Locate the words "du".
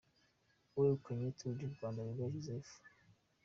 1.59-1.73